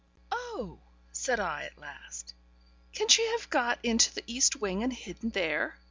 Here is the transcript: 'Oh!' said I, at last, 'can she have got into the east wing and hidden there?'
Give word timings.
'Oh!' 0.31 0.79
said 1.11 1.39
I, 1.39 1.65
at 1.65 1.77
last, 1.77 2.33
'can 2.91 3.07
she 3.07 3.23
have 3.33 3.51
got 3.51 3.77
into 3.85 4.11
the 4.11 4.23
east 4.25 4.55
wing 4.55 4.81
and 4.81 4.91
hidden 4.91 5.29
there?' 5.29 5.77